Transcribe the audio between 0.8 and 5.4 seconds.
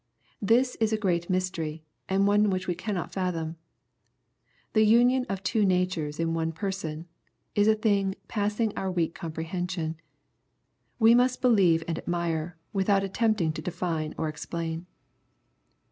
a great mystery, and one which we cannot fathom. The union